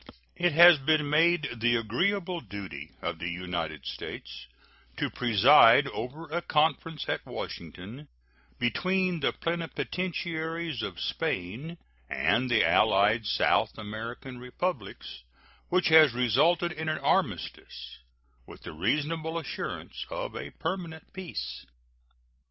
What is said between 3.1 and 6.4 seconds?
the United States to preside over